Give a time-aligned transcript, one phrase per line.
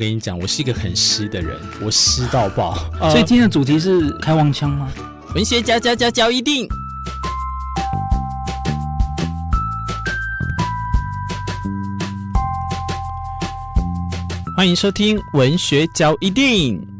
[0.00, 2.78] 我跟你讲，我是一个很湿的人，我湿到爆。
[3.00, 4.88] 呃、 所以今天的主题是开黄腔吗？
[5.34, 6.68] 文学家家家教一定。
[14.56, 16.97] 欢迎收听文学家一錠。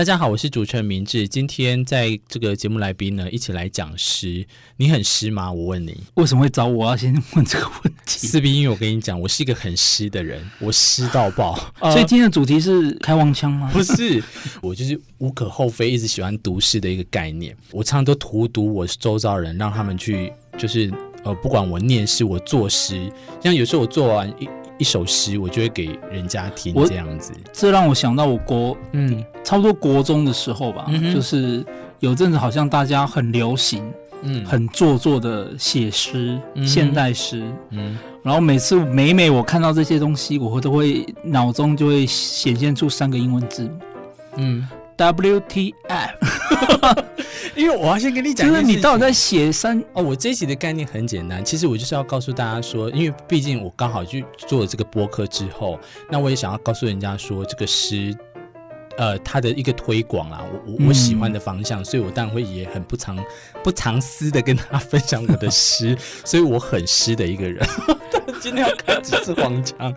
[0.00, 1.28] 大家好，我是主持人明志。
[1.28, 4.46] 今天在这个节目来宾呢，一起来讲诗。
[4.78, 5.52] 你很湿吗？
[5.52, 6.86] 我问你，为什么会找我？
[6.86, 8.16] 要先问这个问题。
[8.26, 11.70] 四 B，因为我跟你讲，我是一个很湿的人，我湿到爆。
[11.80, 13.68] 呃、 所以今天的主题是开黄腔吗？
[13.74, 14.24] 不是，
[14.62, 17.54] 我就是无可厚非，一直喜欢读诗的一个概念。
[17.70, 20.90] 我常常都荼毒我周遭人，让他们去，就是
[21.24, 23.12] 呃，不管我念诗，我作诗，
[23.44, 24.48] 像有时候我做完一。
[24.80, 27.32] 一首诗，我就会给人家听，这样子。
[27.52, 31.64] 这让我想到我国，嗯，差不多国中的时候吧，嗯、就是
[31.98, 33.84] 有阵子好像大家很流行，
[34.22, 43.64] 嗯，很做作的写诗，嗯、现代诗，嗯，然后每次每每我看到这些东西，我都会脑中就会显现出三个英文字。
[43.64, 43.78] 母，
[44.36, 44.68] 嗯。
[45.00, 45.72] WTF，
[47.56, 50.02] 因为我要先跟你讲，就是你到底在写三哦。
[50.02, 55.78] 我这一集的概念很简单，其实我就是要告诉大家说，因为毕竟我刚好去做了这个播客之后，
[56.10, 58.16] 那我也想要告诉人家说，这个诗，
[58.96, 63.18] 呃，它的一个推广啊，我我我喜欢的方向，嗯、所以我当然会也很不藏
[63.62, 67.66] 不藏私的跟他分享我的诗， 所以我很诗的一个人。
[68.40, 69.94] 今天要开几次黄腔？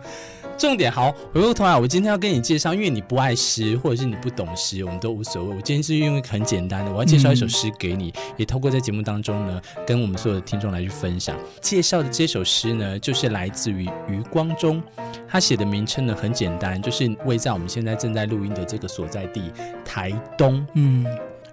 [0.56, 5.56] 重点好，回过头来，我今天要跟你介绍，因为你不爱诗，或者是你不懂诗，我们都无所谓。
[5.56, 11.36] 我今天是因为很简单的，我要介绍一首诗给你，嗯、也透过在节目当中呢，跟我们所有的听众来去分享。
[11.60, 14.82] 介绍的这首诗呢，就是来自于余光中，
[15.28, 19.50] 他写的名称呢很简单，就是位在我们现在正在录音的这个所在地
[19.84, 20.64] 台东。
[20.74, 21.04] 嗯，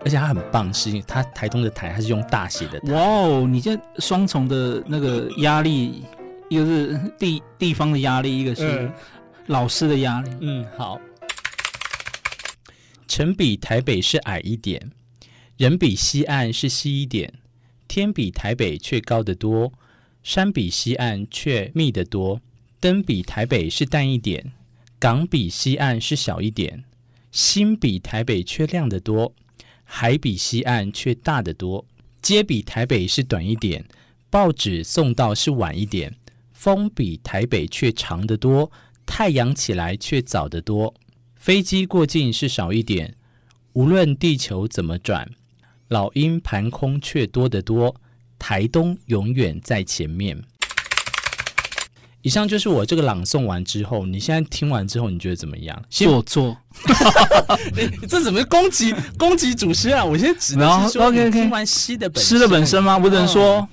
[0.06, 2.94] 而且他很棒，是因为他台东的台，他是用大写的台。
[2.94, 6.04] 哇哦，你这双重的那个压力。
[6.52, 8.92] 一个是地地方的压力，一个是
[9.48, 10.30] 老师的压力。
[10.42, 11.00] 嗯，好。
[13.08, 14.92] 城比台北是矮一点，
[15.56, 17.36] 人比西岸是稀一点，
[17.88, 19.72] 天比台北却高得多，
[20.24, 22.42] 山比西岸却密得多，
[22.82, 24.52] 灯比台北是淡一点，
[25.00, 26.84] 港比西岸是小一点，
[27.32, 29.34] 心比台北却亮得多，
[29.86, 31.86] 海比西岸却大得多，
[32.22, 33.86] 街比台北是短一点，
[34.30, 36.18] 报纸送到是晚一点。
[36.62, 38.72] 风比台北却长得多，
[39.04, 40.94] 太阳起来却早得多，
[41.36, 43.16] 飞机过境是少一点，
[43.74, 45.28] 无论地球怎么转，
[45.88, 47.96] 老鹰盘空却多得多，
[48.38, 50.40] 台东永远在前面。
[52.22, 55.84] 以上就是我这个朗诵完之后，你现在听完之后，你觉得怎么样？
[55.90, 56.56] 做作，
[58.08, 60.06] 这怎么攻击攻击主持人啊？
[60.06, 63.00] 我现在只能 OK OK，听完诗的本诗的本身吗？
[63.00, 63.68] 我只能说。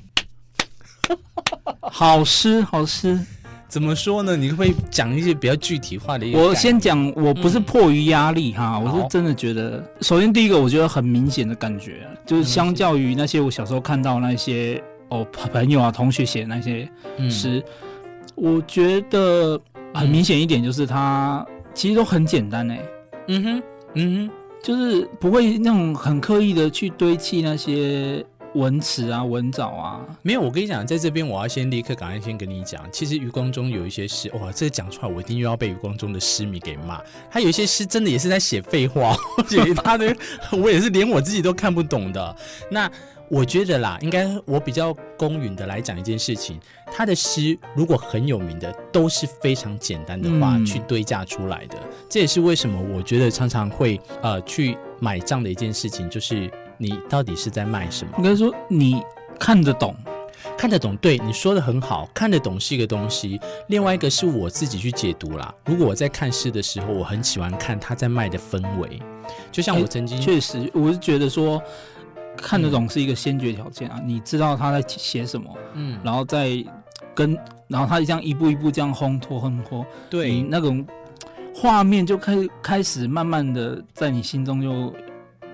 [1.93, 3.19] 好诗，好诗，
[3.69, 4.37] 怎么说呢？
[4.37, 6.35] 你会讲一些比较具体化的一。
[6.35, 16.89] 我先讲，我不是迫于压力哈，嗯、我是真的觉得，首先第一个，我觉得很明显的感觉，就是相较于那些我小时候看到那些哦朋友啊同学写的那些
[17.31, 17.65] 诗，嗯、
[18.37, 19.61] 我觉得
[19.95, 21.45] 很明显一点就是它
[21.75, 22.81] 其实都很简单哎。
[23.29, 23.63] 嗯哼，
[23.95, 24.31] 嗯哼，
[24.63, 28.25] 就是不会那种很刻意的去堆砌那些。
[28.55, 30.41] 文词啊，文藻啊，没有。
[30.41, 37.01] 我跟你讲，在这边我要先立刻赶快先跟你讲，其实余光中有一些诗，哇，这个讲出来我一定又要被余光中的诗迷给骂。
[37.31, 40.17] 他有一些诗真的也是在写废话， 而且他的
[40.53, 42.37] 我也是连我自己都看不懂的。
[42.71, 42.91] 那
[43.29, 46.59] 我觉得啦，应该我比较公允的来讲一件事情，
[46.91, 51.77] 他的诗如果很有名的，都是非常简单的话去堆架出来的。
[51.79, 56.51] 嗯、这也是为什么我觉得常常会呃去买账的一件事情，就是。
[56.79, 58.13] 你到底是在卖什么？
[58.19, 59.03] 应该说你
[59.39, 59.95] 看得懂，
[60.57, 60.97] 看得懂。
[60.97, 63.41] 对，你说的很好，看得懂是一个东西。
[63.67, 65.53] 另外一个是我自己去解读啦。
[65.67, 69.01] 如果我在看诗的时候，我很喜欢看他在卖的氛围。
[69.53, 71.61] 就像我曾经，确实，我是觉得说
[72.37, 73.97] 看得懂是一个先决条件啊。
[74.01, 76.65] 嗯、你知道他在写什么，嗯，然后再
[77.15, 77.37] 跟，
[77.67, 80.87] 然后他这样一步一步这样烘托烘托，对，那种
[81.55, 84.95] 画面就开始开始慢慢的在你心中就。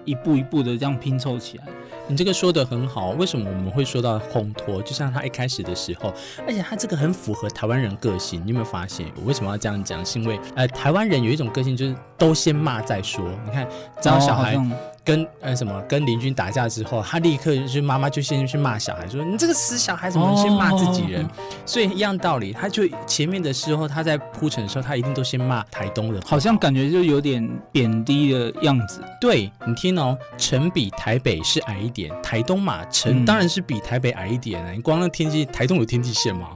[0.04, 1.64] 一步一步的这样拼凑起来，
[2.06, 3.10] 你这个说的很好。
[3.10, 4.80] 为什么我们会说到烘托？
[4.82, 6.12] 就像他一开始的时候，
[6.46, 8.42] 而且他这个很符合台湾人个性。
[8.44, 9.10] 你有没有发现？
[9.16, 10.04] 我为什么要这样讲？
[10.04, 13.24] 是因为呃，台湾人有一种个性，就是都先骂再说。
[13.44, 13.66] 你看，
[14.00, 14.56] 只要小孩
[15.04, 21.24] 跟呃什么跟邻居打架之后，他立刻就是妈妈就先去骂小孩，说你这个死小孩怎么先骂自己人？
[21.24, 21.28] 哦、
[21.66, 29.02] 所以一样道理，他就前面的时候他在铺陈的时候，他一定都先骂台东人，好像感觉就有点贬低的样子。
[29.20, 34.70] 对，你听哦，城比台北是矮一点，台东嘛，城当然是比台北矮一点啊。
[34.70, 36.48] 嗯、你光那天际，台东有天际线吗？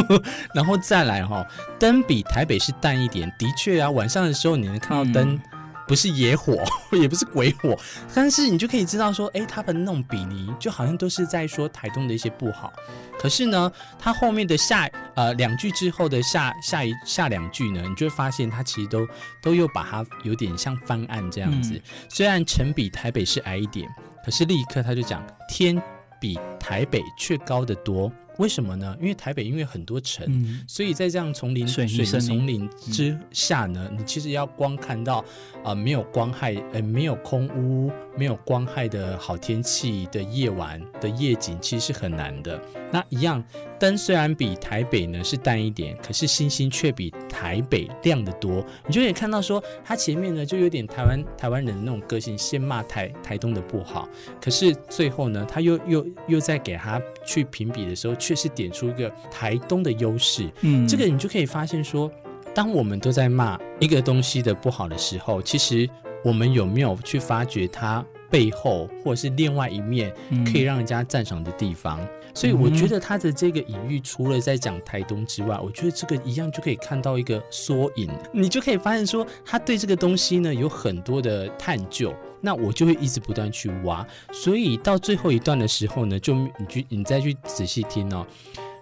[0.52, 1.46] 然后再来哈、哦，
[1.78, 5.32] 灯比台北是淡一点，的确啊，晚上的时候你能看到灯。
[5.32, 5.40] 嗯
[5.86, 6.62] 不是野火，
[6.92, 7.78] 也不是鬼火，
[8.14, 12.72] 但是你就可以知道说，哎，他们那种比拟，就好像都是在说台东的一些不好。
[13.18, 19.08] 可是呢，他后面的下呃两句之后的下下一下两句呢，你就会发现他其实都
[19.42, 21.72] 都又把它有点像翻案这样子。
[21.72, 23.88] 嗯、虽然城比台北是矮一点，
[24.24, 25.82] 可是立刻他就讲天
[26.20, 28.12] 比台北却高得多。
[28.38, 28.96] 为什么呢？
[29.00, 35.18] 因为台北因为很多城，嗯、所以在这样丛林水林丛林之下呢，嗯、你其实要光看到
[35.62, 42.60] 啊、呃、没有光害，呃没有空屋，没有光害的好天气的夜晚的夜景，其实是很难的。
[42.92, 43.42] 那一样
[43.78, 48.64] 灯虽然比台北呢是淡一点，可是星星却比台北亮得多。
[48.86, 54.08] 你就可以看到说，它前面呢就有点台湾台湾人的那种个性，先骂台台东的不好，
[54.40, 58.14] 可是最后呢，他又又又在给他去评比的时候。
[58.26, 62.10] 确实点出一个台东的优势，嗯，这个你就可以发现说，
[62.52, 65.88] 当我们都在骂一个东西的不好的时候，其实
[66.24, 70.14] 我们有没有去发掘它背后或者是另外一面
[70.44, 72.00] 可以让人家赞赏的地方？
[72.00, 82.14] 嗯、所以我觉得他的这个隐喻，除了在讲台东之外，我觉得这个一样就可以看到一个缩影，你就可以发现说，他对这个东西呢有很多的探究。
[82.42, 88.24] 那我就会一直不断去挖，所以到最后一段的时候呢，就你去你再去仔细听哦，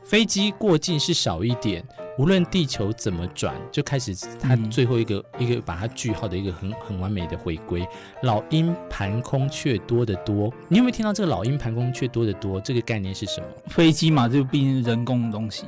[0.04, 1.82] 飞机过境是少一点，
[2.18, 7.86] 无论地球怎么转，就开始它最后一个、嗯、一个把它句号的一个很很完美的回归。
[8.22, 12.60] 老鹰盘空却多得多，你有没有听到这个老鹰盘空却多得多？
[12.60, 13.46] 这个概念是什么？
[13.68, 15.64] 飞机嘛，就毕竟是人工的东西，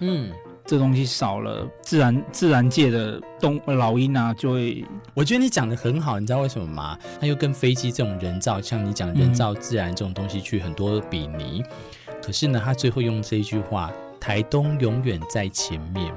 [0.00, 0.30] 嗯。
[0.64, 4.84] 这东西少了，自然自然界的动老鹰啊，就会。
[5.12, 6.96] 我觉得你讲的很好，你知道为什么吗？
[7.20, 11.64] 它又跟飞机这种人造，像你讲人造自然这种东西去很多比拟。
[12.06, 13.90] 嗯、可是呢，他最后用这一句话
[14.22, 16.14] ：“台东永远在前面。”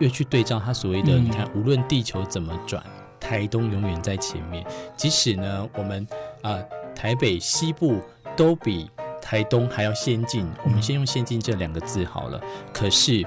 [0.00, 2.82] 越去对照他所谓的，嗯、你看，无论地球怎么转，
[3.20, 4.66] 台东永远在前面。
[4.96, 6.04] 即使呢，我们
[6.42, 8.02] 啊、呃，台北西部
[8.36, 8.90] 都比
[9.22, 10.44] 台东还要先进。
[10.44, 12.40] 嗯、我们先用“先进”这两个字好了。
[12.72, 13.24] 可是。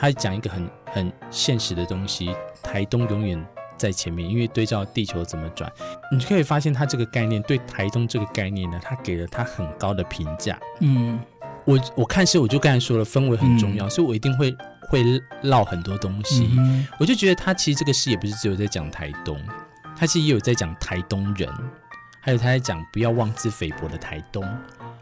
[0.00, 2.32] 他讲一个很很现实的东西，
[2.62, 3.44] 台东永远
[3.76, 5.72] 在前面，因为对照地球怎么转，
[6.12, 10.56] 你就可以发现他这个概念对台东这个概念呢，他给了他很高的评价。
[10.78, 11.18] 嗯，
[11.68, 14.56] 我我看是，我就刚才说了，氛围很重要，嗯、所以我一定会
[14.88, 15.04] 会
[15.42, 16.48] 唠很多东西。
[16.56, 19.38] 嗯、我就觉得他其实这个戏也不是只有在讲台东，
[19.94, 21.46] 他其实也有在讲台东人，
[22.20, 24.42] 还有他在讲不要妄自菲薄的台东。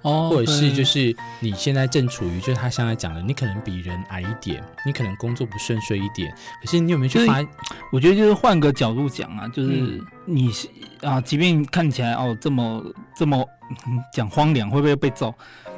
[0.02, 7.44] 哦，或者是就是你现在正处于，就是他现在讲的，你可能比人矮一点，你可能工作不顺遂一点，可是你有没有去发？
[7.92, 10.50] 我觉得就是换个角度讲啊，就是你
[11.00, 12.84] 啊，即便看起来哦这么
[13.16, 13.44] 这么
[14.12, 15.32] 讲荒凉，会不会被揍？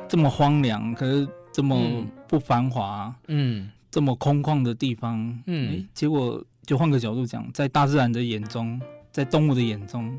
[0.08, 8.80] 这么荒凉，可是这么不繁华，嗯，这么空旷的地方，嗯，欸，结果就换个角度讲，在大自然的眼中，
[9.12, 10.18] 在动物的眼中。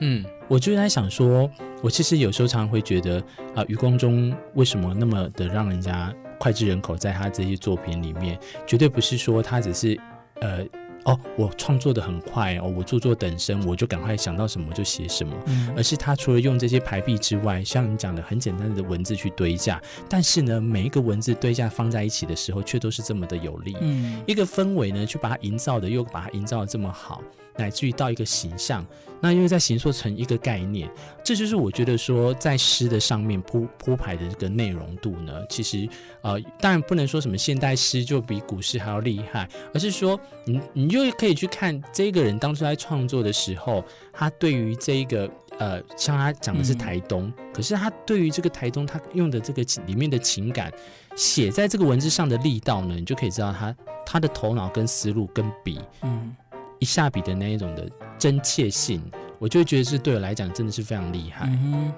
[0.00, 1.50] 嗯，我就在想说，
[1.82, 3.20] 我其实有时候常常会觉得
[3.54, 6.96] 啊、呃，余光中为什么那么的让人家脍炙人口？
[6.96, 10.00] 在他这些作品里面，绝对不是说他只是
[10.40, 10.64] 呃
[11.04, 27.22] 哦，我创作的很快哦，我著作等身，我就赶快想到什么就写什么，嗯、而是他除了用这些排比之外，像你讲的很简单的文字去堆架，但是呢，每一个文字堆架放在一起的时候，却都是这么的有力，嗯，一个氛围呢，去把它营造的又把它营造的这么好。
[27.60, 28.84] 乃至于到一个形象，
[29.20, 30.90] 那因为在形塑成一个概念，
[31.22, 35.86] 这就是我觉得说在诗的上面铺铺排的这个内容度呢，其实
[36.22, 50.72] 呃，当然不能说什么现代诗就比古诗还要厉害，而是说你你就可以去看这个人当初在创作的时候，他对于这一个呃，像他讲的是台东，嗯、可是他对于这个台东他用的这个里面的情感
[51.14, 53.76] 写在这个文字上的力道呢，你就可以知道他
[54.06, 56.34] 他的头脑跟思路跟笔，嗯。
[56.80, 59.00] 一下笔的那一种的真切性，
[59.38, 61.46] 我就觉得是对我来讲真的是非常厉害。
[61.46, 61.92] 嗯、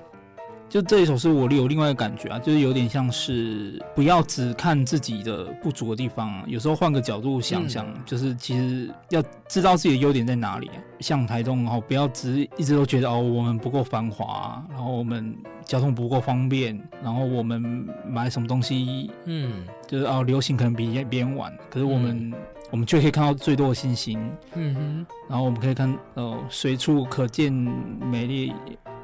[0.69, 10.75] 就这一首是，我有另外一个感觉啊，就是有点像是不要只看自己的不足的地方，啊，有时候换个角度想想，嗯、就是其实要知道自己的优点在哪里，啊。
[11.01, 17.61] 像台东，然后不要只一直都觉得哦，我们不够繁华，然后我们交通不够方便，然后我们
[18.07, 22.35] 买什么东西，嗯，就是哦，流行可能比别人晚，可是我们、嗯、
[22.71, 24.19] 我们却可以看到最多的星星，
[24.55, 28.53] 嗯哼，然后我们可以看哦，随处可见美丽。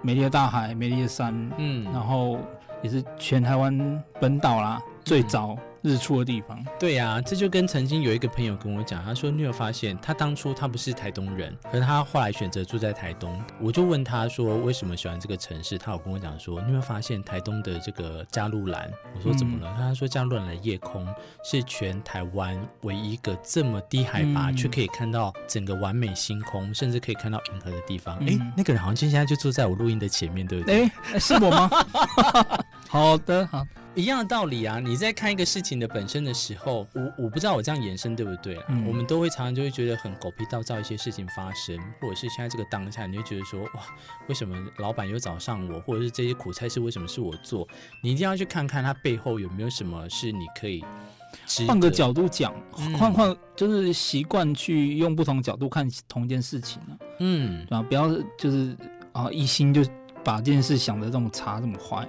[0.01, 2.39] 美丽的大海，美丽的山，嗯，然后
[2.83, 13.41] 也是全台湾本岛啦，最早日出的地方，对呀、啊，这就跟曾经有一个朋友跟我讲，他说你有发现，他当初他不是台东人，可是他后来选择住在台东。
[13.61, 18.91] 我就问他说为什么喜欢这个城市，他有跟我讲说，你有没有发现台东的这个加路兰？
[19.15, 19.73] 我说怎么了？
[19.77, 21.07] 嗯、他说加路兰的夜空
[21.45, 28.17] 是全台湾唯一一个这么低海拔却、嗯、可以看到整个完美星空，甚至可以看到银河的地方。
[28.19, 30.91] 哎、嗯，那个人好像现在就坐在我录音的前面，对不对？
[31.13, 31.71] 哎，是我吗？
[32.89, 33.65] 好的，好。
[33.99, 34.79] 一样的道理啊！
[34.79, 38.65] 你在看一个事情的本身的时候，我我不知道我这样延伸对不对啊？
[38.69, 43.83] 嗯、我们都会常常就会觉得很狗屁倒灶，一些事情发生，或者是现在这个当下，你会觉得说哇，
[44.29, 47.67] 为什么老板又找上我，或者是这些苦差事为什么是我做？
[48.01, 50.85] 你一定要去看看它背后有没有什么是你可以
[51.67, 56.95] 换个角度讲，换换、嗯、就是习惯去用不同角度看同一件事情啊。
[57.19, 57.83] 嗯，对吧？
[57.83, 58.77] 不要就是
[59.11, 59.83] 啊一心就
[60.23, 62.07] 把这件事想的这么差这么坏。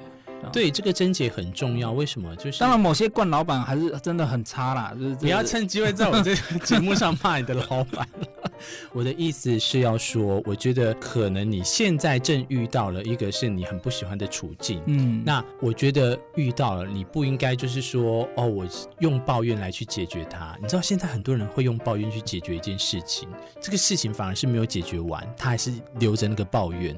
[0.52, 1.92] 对，这个症结很重要。
[1.92, 2.36] 为什么？
[2.36, 4.94] 就是当然，某些惯老板还是真的很差啦。
[5.00, 8.08] 就是不要趁机会在我这个节目上骂你的老板。
[8.92, 14.82] 我的意思是要说，我觉得可能你现在正遇到了一个是你很不喜欢的处境。
[14.88, 18.68] 嗯，那我觉得遇到了，你不应该就是说，哦，我
[19.00, 20.58] 用抱怨来去解决它。
[20.62, 23.30] 你知道现在很多人会用抱怨去解决一件事情，
[23.62, 26.94] 这个事情反而是没有解决完，他还是留着那个抱怨。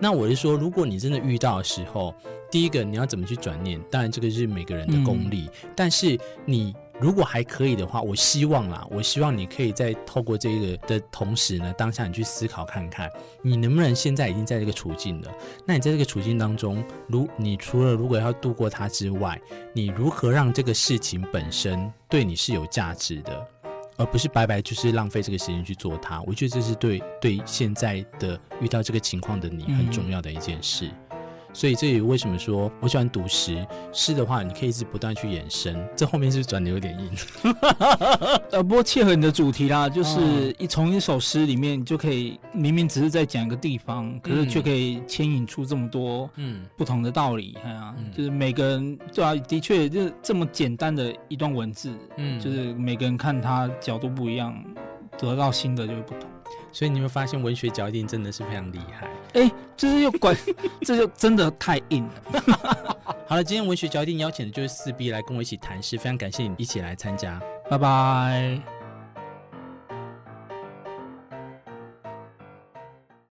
[0.00, 2.14] 那我是说，如果你真的遇到的时候，
[2.50, 3.80] 第一个你要怎么去转念？
[3.90, 13.10] 当然这个是每个人的功力，嗯、但是你如果还可以的话，我希望啦，我希望你可以在透过这个的同时呢，当下你去思考看看，
[13.42, 15.32] 你能不能现在已经在这个处境了？
[15.66, 19.40] 那你在这个处境当中，如你除了如果要度过它之外，
[19.72, 23.46] 你如何让这个事情本身对你是有价值的？
[23.98, 30.86] 而不是白白就是浪费这个时间去做它，我觉得这是对对现在的遇到这个情况的你很重要的一件事。
[30.86, 31.07] 嗯
[31.52, 33.66] 所以这也为什么说我喜欢读诗？
[33.92, 35.76] 诗的话，你可以一直不断去延伸。
[35.96, 37.10] 这后面是转的有点硬？
[38.52, 47.56] 呃，不过切合你的主题啦，就是一从一首诗里面就可以，明明只是在讲一个地方，可是却可以牵引出这么多嗯不同的道理。
[47.64, 54.54] 哎呀、嗯，就是每个人对啊，的确就是这么简单的一段文字，嗯，就是每个人看他角度不一样，
[55.18, 56.28] 得到新的就会不同。
[56.70, 59.06] 所以你会发现文学脚印真的是非常厉害。
[59.34, 60.36] 哎、欸，这是又管，
[60.82, 62.96] 这就真的太硬了。
[63.28, 68.77] 好了，今天文学脚印邀请的就是四 B 来跟我一起谈诗，非常感谢你一起来参加，拜拜。